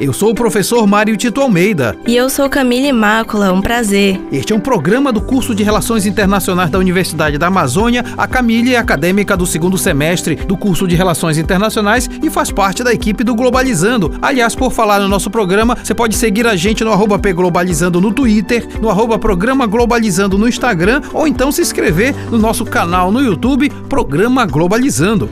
Eu 0.00 0.14
sou 0.14 0.30
o 0.30 0.34
professor 0.34 0.86
Mário 0.86 1.14
Tito 1.14 1.42
Almeida. 1.42 1.94
E 2.06 2.16
eu 2.16 2.30
sou 2.30 2.48
Camille 2.48 2.90
Mácula, 2.90 3.52
um 3.52 3.60
prazer. 3.60 4.18
Este 4.32 4.50
é 4.50 4.56
um 4.56 4.60
programa 4.60 5.12
do 5.12 5.20
curso 5.20 5.54
de 5.54 5.62
Relações 5.62 6.06
Internacionais 6.06 6.70
da 6.70 6.78
Universidade 6.78 7.36
da 7.36 7.48
Amazônia. 7.48 8.02
A 8.16 8.26
Camille 8.26 8.74
é 8.74 8.78
acadêmica 8.78 9.36
do 9.36 9.44
segundo 9.44 9.76
semestre 9.76 10.36
do 10.36 10.56
curso 10.56 10.88
de 10.88 10.96
Relações 10.96 11.36
Internacionais 11.36 12.08
e 12.22 12.30
faz 12.30 12.50
parte 12.50 12.82
da 12.82 12.94
equipe 12.94 13.22
do 13.22 13.34
Globalizando. 13.34 14.14
Aliás, 14.22 14.54
por 14.54 14.72
falar 14.72 15.00
no 15.00 15.08
nosso 15.08 15.28
programa, 15.28 15.76
você 15.76 15.92
pode 15.92 16.16
seguir 16.16 16.46
a 16.46 16.56
gente 16.56 16.82
no 16.82 16.92
arroba 16.92 17.18
Globalizando 17.18 18.00
no 18.00 18.10
Twitter, 18.10 18.66
no 18.80 18.88
arroba 18.88 19.18
Programa 19.18 19.66
Globalizando 19.66 20.38
no 20.38 20.48
Instagram 20.48 21.02
ou 21.12 21.28
então 21.28 21.52
se 21.52 21.60
inscrever 21.60 22.14
no 22.30 22.38
nosso 22.38 22.64
canal 22.64 23.12
no 23.12 23.20
YouTube, 23.20 23.68
Programa 23.86 24.46
Globalizando. 24.46 25.28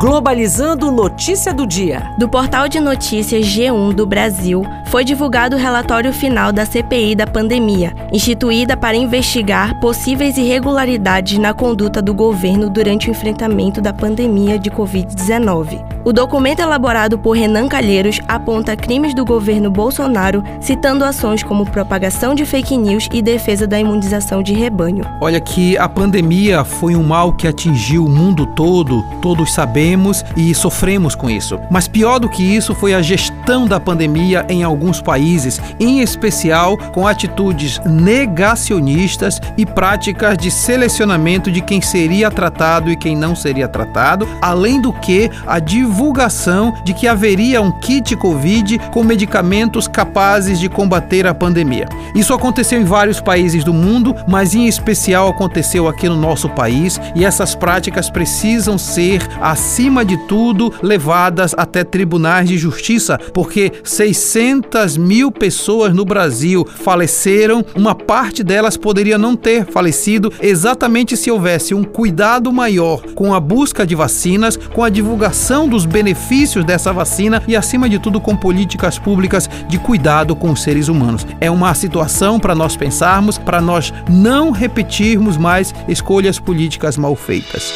Globalizando 0.00 0.90
Notícia 0.90 1.52
do 1.52 1.66
Dia. 1.66 2.10
Do 2.16 2.26
portal 2.26 2.70
de 2.70 2.80
notícias 2.80 3.44
G1 3.44 3.92
do 3.92 4.06
Brasil, 4.06 4.62
foi 4.90 5.04
divulgado 5.04 5.54
o 5.54 5.58
relatório 5.58 6.12
final 6.12 6.52
da 6.52 6.66
CPI 6.66 7.14
da 7.14 7.24
pandemia, 7.24 7.94
instituída 8.12 8.76
para 8.76 8.96
investigar 8.96 9.78
possíveis 9.78 10.36
irregularidades 10.36 11.38
na 11.38 11.54
conduta 11.54 12.02
do 12.02 12.12
governo 12.12 12.68
durante 12.68 13.08
o 13.08 13.12
enfrentamento 13.12 13.80
da 13.80 13.92
pandemia 13.92 14.58
de 14.58 14.68
Covid-19. 14.68 15.90
O 16.02 16.12
documento 16.12 16.60
elaborado 16.60 17.18
por 17.18 17.36
Renan 17.36 17.68
Calheiros 17.68 18.20
aponta 18.26 18.74
crimes 18.74 19.14
do 19.14 19.24
governo 19.24 19.70
Bolsonaro, 19.70 20.42
citando 20.58 21.04
ações 21.04 21.42
como 21.42 21.70
propagação 21.70 22.34
de 22.34 22.44
fake 22.44 22.76
news 22.76 23.06
e 23.12 23.20
defesa 23.20 23.66
da 23.66 23.78
imunização 23.78 24.42
de 24.42 24.54
rebanho. 24.54 25.04
Olha 25.20 25.38
que 25.38 25.76
a 25.76 25.88
pandemia 25.88 26.64
foi 26.64 26.96
um 26.96 27.02
mal 27.04 27.34
que 27.34 27.46
atingiu 27.46 28.06
o 28.06 28.08
mundo 28.08 28.46
todo, 28.46 29.04
todos 29.20 29.52
sabemos 29.52 30.24
e 30.34 30.54
sofremos 30.54 31.14
com 31.14 31.28
isso. 31.28 31.60
Mas 31.70 31.86
pior 31.86 32.18
do 32.18 32.30
que 32.30 32.42
isso 32.42 32.74
foi 32.74 32.94
a 32.94 33.02
gestão 33.02 33.66
da 33.66 33.78
pandemia 33.78 34.46
em 34.48 34.64
alguns 34.64 34.79
países, 35.02 35.60
em 35.78 36.00
especial 36.00 36.78
com 36.92 37.06
atitudes 37.06 37.78
negacionistas 37.84 39.40
e 39.58 39.66
práticas 39.66 40.38
de 40.38 40.50
selecionamento 40.50 41.50
de 41.50 41.60
quem 41.60 41.80
seria 41.80 42.30
tratado 42.30 42.90
e 42.90 42.96
quem 42.96 43.16
não 43.16 43.36
seria 43.36 43.68
tratado, 43.68 44.26
além 44.40 44.80
do 44.80 44.92
que 44.92 45.30
a 45.46 45.58
divulgação 45.58 46.72
de 46.84 46.94
que 46.94 47.06
haveria 47.06 47.60
um 47.60 47.72
kit 47.80 48.16
Covid 48.16 48.78
com 48.90 49.04
medicamentos 49.04 49.86
capazes 49.86 50.58
de 50.58 50.68
combater 50.68 51.26
a 51.26 51.34
pandemia. 51.34 51.86
Isso 52.14 52.32
aconteceu 52.32 52.80
em 52.80 52.84
vários 52.84 53.20
países 53.20 53.64
do 53.64 53.74
mundo, 53.74 54.14
mas 54.26 54.54
em 54.54 54.66
especial 54.66 55.28
aconteceu 55.28 55.88
aqui 55.88 56.08
no 56.08 56.16
nosso 56.16 56.48
país 56.48 57.00
e 57.14 57.24
essas 57.24 57.54
práticas 57.54 58.08
precisam 58.08 58.78
ser, 58.78 59.26
acima 59.40 60.04
de 60.04 60.16
tudo, 60.26 60.72
levadas 60.82 61.54
até 61.56 61.84
tribunais 61.84 62.48
de 62.48 62.56
justiça, 62.56 63.18
porque 63.32 63.72
600 63.84 64.69
mil 64.96 65.32
pessoas 65.32 65.92
no 65.92 66.04
Brasil 66.04 66.64
faleceram, 66.64 67.64
uma 67.74 67.94
parte 67.94 68.44
delas 68.44 68.76
poderia 68.76 69.18
não 69.18 69.34
ter 69.34 69.66
falecido 69.66 70.32
exatamente 70.40 71.16
se 71.16 71.30
houvesse 71.30 71.74
um 71.74 71.82
cuidado 71.82 72.52
maior 72.52 73.02
com 73.14 73.34
a 73.34 73.40
busca 73.40 73.84
de 73.84 73.96
vacinas, 73.96 74.56
com 74.56 74.84
a 74.84 74.88
divulgação 74.88 75.68
dos 75.68 75.80
os 75.80 75.86
benefícios 75.86 76.62
dessa 76.62 76.92
vacina 76.92 77.42
e, 77.48 77.56
acima 77.56 77.88
de 77.88 77.98
tudo, 77.98 78.20
com 78.20 78.36
políticas 78.36 78.98
públicas 78.98 79.48
de 79.66 79.78
cuidado 79.78 80.36
com 80.36 80.50
os 80.50 80.62
seres 80.62 80.88
humanos. 80.88 81.26
É 81.40 81.50
uma 81.50 81.74
situação 81.74 82.38
para 82.38 82.54
nós 82.54 82.76
pensarmos, 82.76 83.38
para 83.38 83.60
nós 83.60 83.92
não 84.08 84.50
repetirmos 84.50 85.38
mais 85.38 85.74
escolhas 85.88 86.38
políticas 86.38 86.98
mal 86.98 87.16
feitas. 87.16 87.72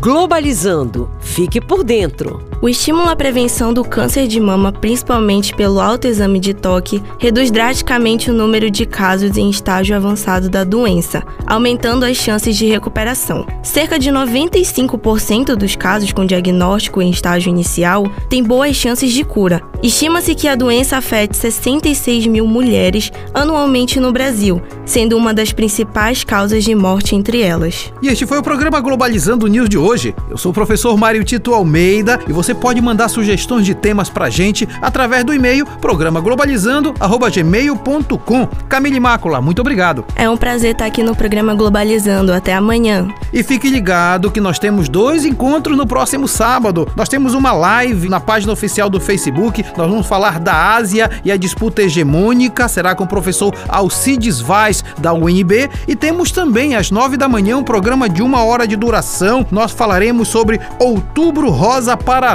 Globalizando. 0.00 1.10
Fique 1.20 1.60
por 1.60 1.84
dentro. 1.84 2.49
O 2.62 2.68
estímulo 2.68 3.08
à 3.08 3.16
prevenção 3.16 3.72
do 3.72 3.82
câncer 3.82 4.28
de 4.28 4.38
mama, 4.38 4.70
principalmente 4.70 5.56
pelo 5.56 5.80
autoexame 5.80 6.38
de 6.38 6.52
toque, 6.52 7.02
reduz 7.18 7.50
drasticamente 7.50 8.30
o 8.30 8.34
número 8.34 8.70
de 8.70 8.84
casos 8.84 9.38
em 9.38 9.48
estágio 9.48 9.96
avançado 9.96 10.50
da 10.50 10.62
doença, 10.62 11.22
aumentando 11.46 12.04
as 12.04 12.18
chances 12.18 12.54
de 12.54 12.66
recuperação. 12.66 13.46
Cerca 13.62 13.98
de 13.98 14.10
95% 14.10 15.54
dos 15.54 15.74
casos 15.74 16.12
com 16.12 16.26
diagnóstico 16.26 17.00
em 17.00 17.08
estágio 17.08 17.48
inicial 17.48 18.04
têm 18.28 18.42
boas 18.42 18.76
chances 18.76 19.10
de 19.10 19.24
cura. 19.24 19.62
Estima-se 19.82 20.34
que 20.34 20.46
a 20.46 20.54
doença 20.54 20.98
afete 20.98 21.38
66 21.38 22.26
mil 22.26 22.46
mulheres 22.46 23.10
anualmente 23.32 23.98
no 23.98 24.12
Brasil, 24.12 24.60
sendo 24.84 25.16
uma 25.16 25.32
das 25.32 25.50
principais 25.50 26.24
causas 26.24 26.62
de 26.62 26.74
morte 26.74 27.16
entre 27.16 27.40
elas. 27.40 27.90
E 28.02 28.08
este 28.08 28.26
foi 28.26 28.36
o 28.36 28.42
programa 28.42 28.82
Globalizando 28.82 29.46
News 29.46 29.70
de 29.70 29.78
hoje. 29.78 30.14
Eu 30.28 30.36
sou 30.36 30.50
o 30.50 30.54
professor 30.54 30.94
Mário 30.98 31.24
Tito 31.24 31.54
Almeida 31.54 32.20
e 32.28 32.32
você 32.34 32.49
você 32.50 32.54
pode 32.54 32.80
mandar 32.80 33.08
sugestões 33.08 33.64
de 33.64 33.76
temas 33.76 34.10
pra 34.10 34.28
gente 34.28 34.68
através 34.82 35.22
do 35.22 35.32
e-mail 35.32 35.64
programaglobalizando@gmail.com. 35.80 38.48
Camille 38.68 38.98
Mácula, 38.98 39.40
muito 39.40 39.60
obrigado. 39.60 40.04
É 40.16 40.28
um 40.28 40.36
prazer 40.36 40.72
estar 40.72 40.86
aqui 40.86 41.00
no 41.00 41.14
programa 41.14 41.54
Globalizando. 41.54 42.32
Até 42.32 42.54
amanhã. 42.54 43.06
E 43.32 43.44
fique 43.44 43.70
ligado 43.70 44.32
que 44.32 44.40
nós 44.40 44.58
temos 44.58 44.88
dois 44.88 45.24
encontros 45.24 45.76
no 45.76 45.86
próximo 45.86 46.26
sábado. 46.26 46.88
Nós 46.96 47.08
temos 47.08 47.34
uma 47.34 47.52
live 47.52 48.08
na 48.08 48.18
página 48.18 48.52
oficial 48.52 48.90
do 48.90 48.98
Facebook. 48.98 49.64
Nós 49.76 49.88
vamos 49.88 50.08
falar 50.08 50.40
da 50.40 50.74
Ásia 50.74 51.08
e 51.24 51.30
a 51.30 51.36
disputa 51.36 51.82
hegemônica. 51.82 52.66
Será 52.66 52.96
com 52.96 53.04
o 53.04 53.08
professor 53.08 53.54
Alcides 53.68 54.40
Vaz, 54.40 54.82
da 54.98 55.12
UNB. 55.12 55.70
E 55.86 55.94
temos 55.94 56.32
também, 56.32 56.74
às 56.74 56.90
nove 56.90 57.16
da 57.16 57.28
manhã, 57.28 57.58
um 57.58 57.62
programa 57.62 58.08
de 58.08 58.22
uma 58.22 58.42
hora 58.42 58.66
de 58.66 58.74
duração. 58.74 59.46
Nós 59.52 59.70
falaremos 59.70 60.26
sobre 60.26 60.58
Outubro 60.80 61.48
Rosa 61.50 61.96
para 61.96 62.34